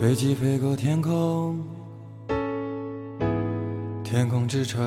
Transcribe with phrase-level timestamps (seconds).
[0.00, 1.58] 飞机飞过天空，
[4.04, 4.80] 天空之城，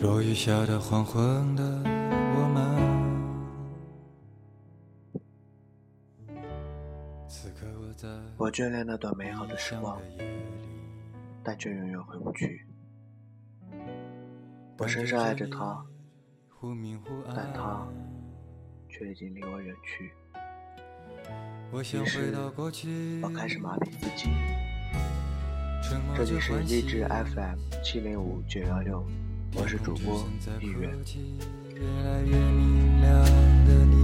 [0.00, 2.64] 落雨下的黄昏的我们。
[7.28, 8.08] 此刻我在
[8.38, 10.00] 我眷恋那段美好的时光
[11.44, 12.66] 但却永远回不去。
[14.78, 15.84] 我深深爱着他，
[16.48, 17.86] 忽明忽暗，但他
[18.88, 20.10] 却已经离我远去。
[21.72, 24.30] 我想回于是到过去，我开始麻痹自己。
[26.16, 29.04] 这里是励志 FM 七零五九幺六，
[29.54, 30.24] 我是主播
[30.60, 30.96] 一远。
[31.74, 33.24] 越来越明亮
[33.66, 33.96] 的你，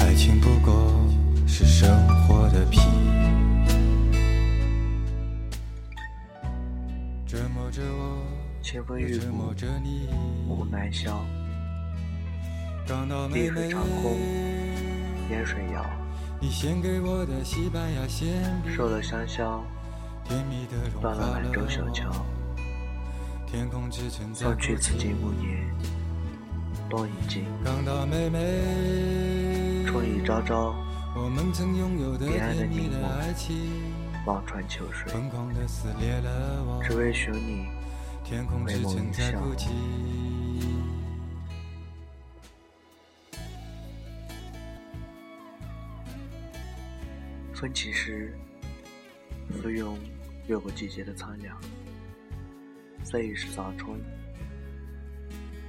[0.00, 1.04] 爱情不过
[1.46, 2.78] 是生活的皮，
[7.26, 8.18] 折磨着我。
[10.48, 11.24] 无难消。
[13.32, 14.18] 碧水长空，
[15.30, 15.84] 烟水遥，
[16.40, 19.62] 你献给我的西班牙馅饼，受了香消，
[21.00, 22.10] 断了兰州小我桥。
[23.46, 23.70] 天
[24.56, 25.72] 去此经暮年，
[26.88, 30.74] 多已尽，港岛妹妹，春已朝朝，
[31.14, 31.52] 我们
[32.18, 33.70] 的彼岸的甜蜜望爱情，
[34.26, 35.12] 望穿秋水，
[36.22, 36.82] 的我。
[36.82, 37.68] 只为寻你
[38.24, 39.12] 天空之城
[47.60, 48.32] 风起时，
[49.50, 49.98] 芙蓉
[50.46, 51.60] 越过季节的苍凉。
[53.04, 54.00] 虽已是早春，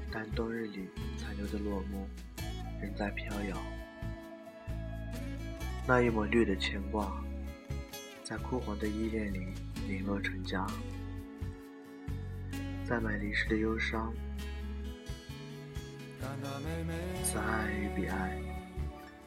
[0.09, 2.07] 但冬日里残留的落幕
[2.81, 3.57] 仍在飘摇。
[5.85, 7.21] 那一抹绿的牵挂，
[8.23, 9.47] 在枯黄的依恋里
[9.85, 10.65] 零落成家。
[12.85, 14.13] 在买离时的忧伤，
[17.25, 18.41] 此爱与彼爱，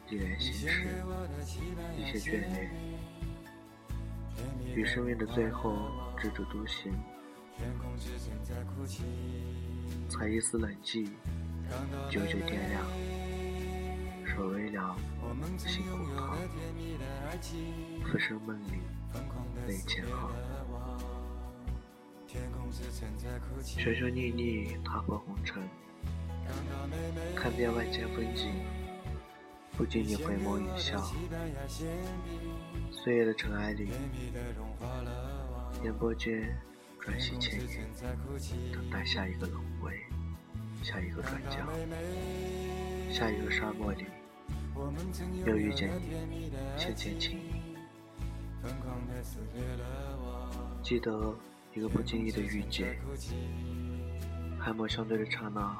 [0.09, 0.87] 依然心事，
[1.97, 2.69] 一些眷恋。
[4.75, 5.71] 于生命的最后
[6.17, 6.93] 踟蹰独行，
[10.07, 11.07] 才一丝冷寂，
[12.09, 12.85] 久久掂量。
[14.27, 14.95] 守微凉，
[15.57, 16.37] 心滚烫，
[18.03, 18.81] 浮生梦里
[19.67, 20.29] 泪千行。
[23.63, 25.63] 寻寻觅觅，踏破红尘，
[27.35, 28.51] 看遍万千风景，
[29.77, 31.11] 不经意回眸一笑。
[32.91, 33.89] 岁月的尘埃里，
[35.83, 36.57] 烟波间
[36.99, 37.85] 转息千年，
[38.71, 39.91] 等待下一个轮回，
[40.81, 41.57] 下一个转角，
[43.11, 44.05] 下一个沙漠里，
[45.45, 45.89] 又遇见
[46.29, 47.61] 你，浅浅情意。
[50.81, 51.35] 记得
[51.75, 52.97] 一个不经意的遇见，
[54.57, 55.77] 寒墨相对的刹那，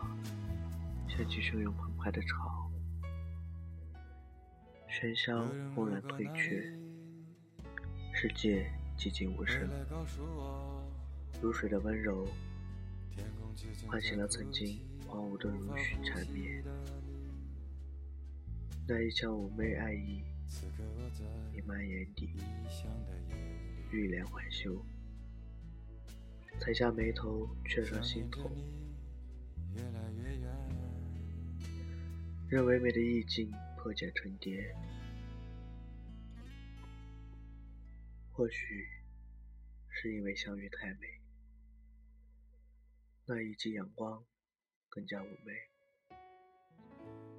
[1.08, 2.55] 掀起汹涌澎湃的潮，
[4.98, 5.46] 喧嚣
[5.76, 6.74] 轰然退却，
[8.14, 9.70] 世界寂静无声，
[11.42, 12.26] 如水的温柔，
[13.86, 16.64] 唤醒了曾经荒芜的如许缠绵。
[18.88, 20.24] 那一腔妩媚爱意，
[21.52, 22.30] 弥漫眼底，
[23.92, 24.82] 玉莲环袖。
[26.58, 28.50] 才下眉头，却上心头，
[32.48, 33.52] 任唯美的意境
[33.86, 34.76] 破茧成蝶。
[38.32, 38.88] 或许
[39.92, 41.22] 是因为相遇太美，
[43.28, 44.26] 那一记阳光
[44.90, 45.54] 更加妩媚；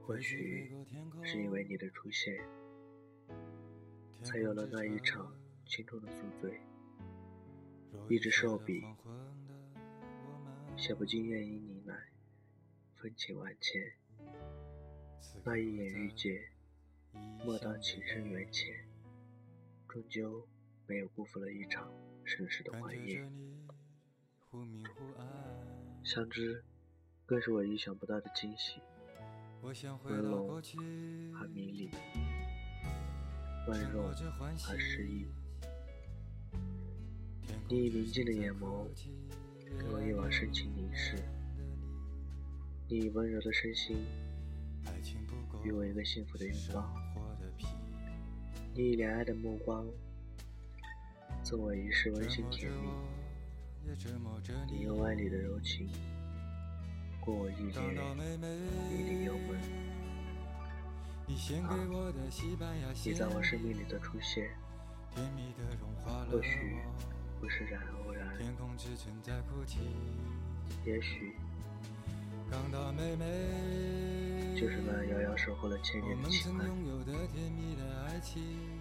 [0.00, 0.72] 或许
[1.24, 2.32] 是因为你的出现，
[4.22, 5.36] 才有了那一场
[5.66, 6.60] 青春的宿醉。
[8.08, 8.84] 一支瘦笔，
[10.76, 14.05] 写不尽夜莺呢喃，风情万千。
[15.44, 16.42] 那一眼遇见，
[17.44, 18.74] 莫当情深缘浅，
[19.88, 20.46] 终究
[20.86, 21.92] 没有辜负了一场
[22.24, 23.30] 盛世的欢宴。
[26.02, 26.64] 相知，
[27.24, 28.80] 更是我意想不到的惊喜，
[29.62, 29.96] 朦胧
[31.34, 31.90] 而迷离，
[33.68, 34.08] 温柔
[34.68, 35.26] 而诗意。
[37.68, 38.88] 你以宁静的眼眸，
[39.78, 41.16] 给我一往深情凝视；
[42.88, 43.96] 你以温柔的身心，
[45.64, 46.82] 予我一个幸福的拥抱；
[48.74, 49.86] 你以怜爱的目光，
[51.42, 52.88] 赠我一世温馨甜蜜；
[54.70, 55.88] 你用万里的柔情，
[57.20, 58.16] 过我一帘
[58.90, 59.60] 迷离幽闷。
[61.64, 61.76] 啊，
[63.04, 64.50] 你在我生命里的出现，
[66.30, 66.76] 或许。
[67.38, 68.34] 不是然偶然，
[70.86, 71.36] 也许
[74.56, 76.66] 就是那遥遥守候了千年的期盼，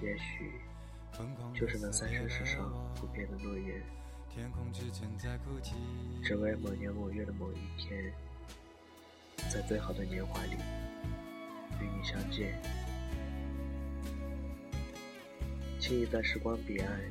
[0.01, 0.53] 也许
[1.53, 3.83] 就是那三生石上不变的诺言，
[6.23, 8.13] 只为某年某月的某一天，
[9.49, 10.53] 在最好的年华里
[11.81, 12.57] 与你相见。
[15.77, 17.01] 轻倚在时光彼岸，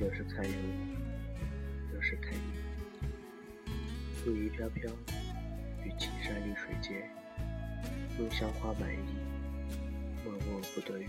[0.00, 0.52] 有时看忧，
[1.94, 2.40] 有时看你，
[4.26, 4.90] 路衣飘飘。
[5.86, 7.08] 与青山绿水间，
[8.18, 9.14] 梦乡花满溢，
[10.24, 11.08] 默默不得语。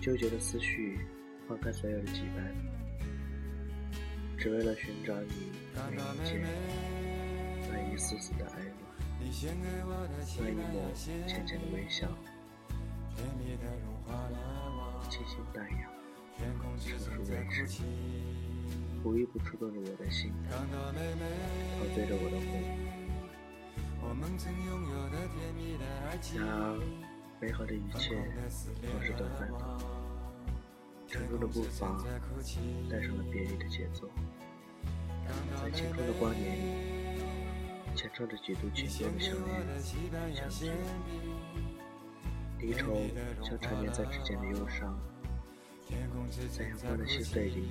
[0.00, 1.00] 纠结的思绪，
[1.48, 2.54] 放开所有的羁绊，
[4.38, 5.50] 只为了寻找你
[5.90, 6.40] 眉间
[7.68, 8.72] 那一丝丝的爱暖，
[10.38, 12.06] 那一抹浅浅的微笑，
[15.08, 15.90] 清新淡雅，
[16.78, 17.66] 成熟睿智。
[19.02, 20.56] 无一不触动着我的心，陶
[21.94, 22.50] 醉着我的魂。
[26.36, 26.78] 然而，
[27.40, 28.14] 美好的一切
[28.82, 29.58] 都是短暂的。
[31.08, 32.04] 沉重的步伐
[32.90, 34.08] 带上了别离的节奏，
[35.62, 36.60] 在青春的光年里，
[37.96, 39.98] 牵唱着几度情多的相
[40.28, 40.70] 遇相聚。
[42.58, 43.00] 离愁
[43.42, 44.96] 像缠绵在指尖的忧伤，
[45.88, 47.64] 在阳光的细碎里。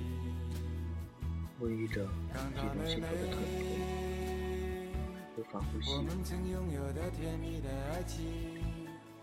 [1.60, 2.08] 沐浴着
[2.56, 3.36] 这种幸福的疼痛，
[5.36, 5.92] 无法呼吸。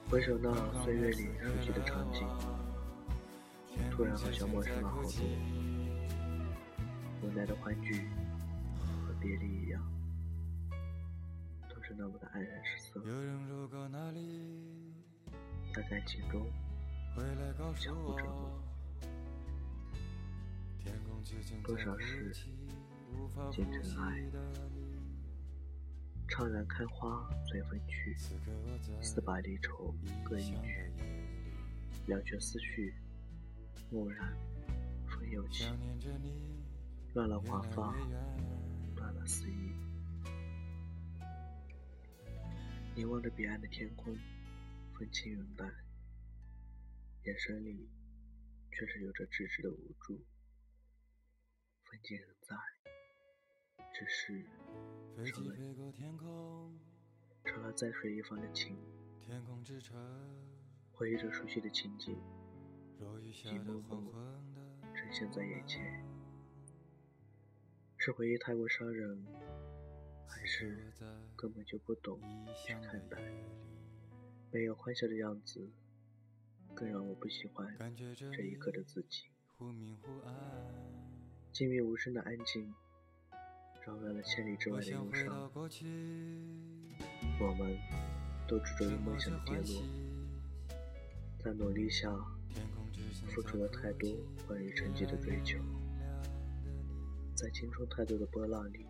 [0.07, 0.53] 回首那
[0.83, 2.27] 岁月里熟悉的场景，
[3.89, 5.11] 突然好像陌生了好多。
[7.23, 8.07] 无奈的欢聚
[9.03, 9.81] 和别离一样，
[11.67, 13.01] 都是那么的黯然失色。
[15.73, 16.45] 在感情中
[17.75, 18.66] 相互折磨。
[21.63, 22.31] 多少事
[23.51, 24.23] 尽尘埃，
[26.27, 28.15] 怅然开花随风去，
[29.01, 29.93] 似把离愁
[30.23, 30.91] 各一曲。
[32.05, 32.93] 两全思绪，
[33.91, 34.33] 蓦然
[35.07, 35.65] 风又起，
[37.13, 37.93] 乱了华发，
[38.95, 39.73] 乱了思意。
[42.95, 44.15] 凝望着彼岸的天空，
[44.93, 45.69] 风轻云淡，
[47.25, 47.89] 眼神里
[48.71, 50.17] 却是有着迟迟的无助。
[51.89, 52.55] 风景仍在，
[53.93, 54.43] 只是
[55.31, 55.55] 成了
[57.45, 58.77] 成了在水一方的情。
[60.91, 62.17] 回忆着熟悉的情景，
[63.23, 64.11] 一幕幕
[64.93, 66.03] 呈现在眼前。
[67.97, 69.25] 是回忆太过伤人，
[70.27, 70.91] 还是
[71.37, 72.19] 根本就不懂
[72.53, 73.17] 去看待？
[74.51, 75.69] 没有欢笑的样子，
[76.75, 79.29] 更让我不喜欢这一刻的自己。
[81.53, 82.71] 静谧无声的安静，
[83.85, 85.51] 扰乱了千里之外的忧伤。
[87.39, 87.75] 我们
[88.47, 89.83] 都执着于梦想的跌落，
[91.43, 92.11] 在努力下
[93.27, 94.07] 付出了太多
[94.47, 95.57] 关于成绩的追求，
[97.35, 98.85] 在青春太多的波浪里，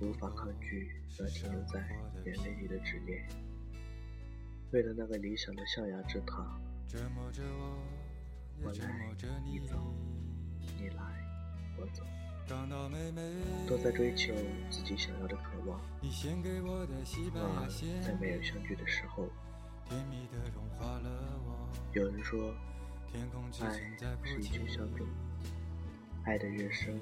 [0.00, 1.80] 无法抗拒那停留在
[2.26, 3.26] 眼泪里的执念。
[4.72, 6.60] 为了那个理想的象牙之塔，
[8.62, 9.94] 我来，你走。
[10.76, 11.02] 你来，
[11.78, 12.02] 我走，
[13.66, 14.34] 都在追求
[14.70, 15.80] 自己想要的渴望。
[17.62, 17.68] 而
[18.02, 19.28] 在没有相聚的时候，
[21.92, 22.54] 有人说，
[23.60, 23.78] 爱
[24.24, 25.06] 是一球相中，
[26.24, 26.98] 爱的越深，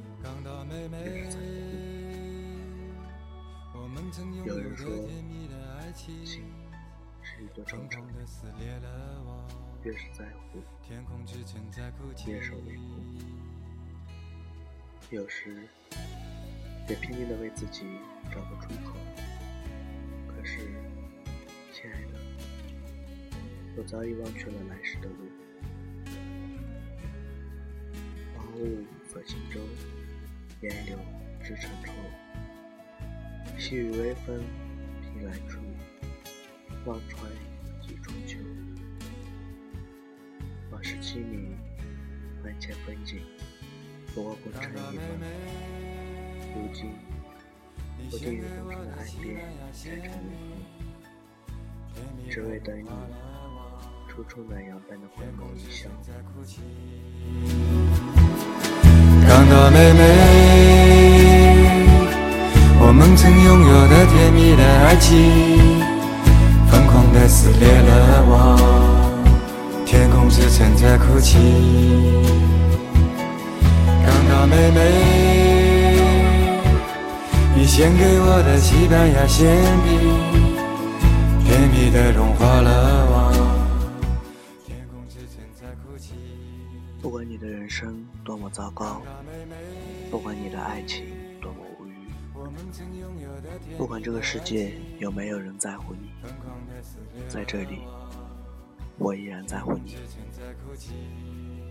[1.05, 1.47] 越是残酷。
[4.47, 4.87] 有人说，
[6.25, 6.45] 情
[7.23, 8.05] 是一座长城，
[9.83, 10.63] 越是在乎，
[12.31, 12.81] 越受为苦。
[15.13, 15.69] 有时
[16.89, 17.83] 也拼命的为自己
[18.31, 18.97] 找个出口，
[20.27, 20.57] 可是，
[21.71, 22.19] 亲爱的，
[23.77, 25.17] 我早已忘却了来时的路。
[28.35, 29.61] 薄雾锁轻舟，
[30.63, 30.99] 烟柳
[31.45, 31.93] 织成愁。
[33.59, 34.43] 细雨微风
[35.03, 35.61] 凭栏处，
[36.87, 37.31] 望穿
[37.83, 38.39] 几春秋。
[40.71, 41.55] 往事凄迷，
[42.43, 43.21] 万千风景。
[44.15, 45.03] 我混成一梦，
[46.55, 46.93] 如今
[48.11, 49.25] 我定于东城的岸边
[49.73, 50.31] 摘成一
[51.95, 51.97] 空，
[52.31, 52.89] 只为等你
[54.11, 55.89] 初出暖阳般的回眸一笑。
[59.27, 60.01] 看到妹妹，
[62.81, 65.09] 我们曾拥有的甜蜜的爱情，
[66.71, 68.61] 疯狂的撕裂了我，
[69.87, 71.39] 天空之城在哭泣。
[74.47, 74.79] 妹妹，
[77.55, 79.47] 你献给我的西班牙馅
[79.83, 79.91] 饼，
[81.45, 83.33] 甜蜜的融化了我。
[84.67, 86.15] 天空之城在哭泣。
[87.01, 89.03] 不管你的人生多么糟糕，
[90.11, 91.07] 不管你的爱情
[91.41, 92.09] 多么无语，
[93.79, 96.11] 不管这个世界有没有人在乎你，
[97.29, 97.81] 在这里，
[98.99, 99.97] 我依然在乎你。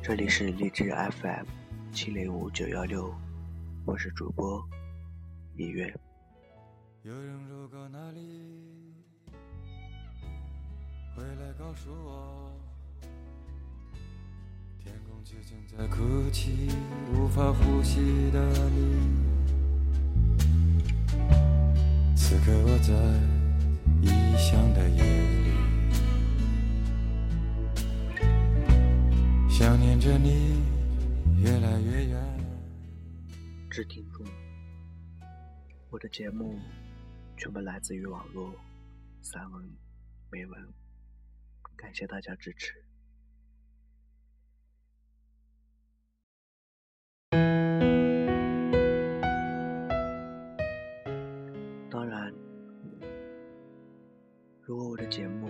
[0.01, 1.45] 这里是励志 FM
[1.93, 3.13] 七零五九幺六，
[3.85, 4.63] 我是主播
[5.55, 5.93] 李月。
[7.03, 8.95] 有人路过那里，
[11.15, 12.49] 回来告诉我，
[14.79, 16.69] 天空之城在哭泣，
[17.13, 18.97] 无法呼吸的你。
[22.15, 23.40] 此刻我在
[33.85, 34.25] 听众，
[35.89, 36.59] 我的节目。
[37.37, 38.53] 全部来自于网络
[39.19, 39.67] 散文、
[40.29, 40.73] 美文，
[41.75, 42.75] 感谢大家支持。
[51.89, 52.31] 当然，
[54.61, 55.49] 如果我的节目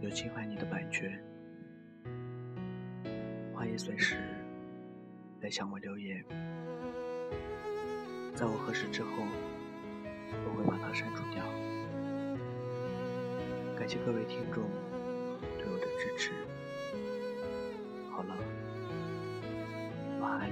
[0.00, 1.20] 有侵犯你的版权，
[3.52, 4.14] 欢迎随时
[5.40, 6.24] 来向我留言，
[8.34, 9.08] 在我核实之后。
[10.46, 11.44] 我会把它删除掉。
[13.76, 14.64] 感谢各位听众
[15.58, 16.30] 对我的支持。
[18.10, 18.34] 好了，
[20.20, 20.50] 晚安。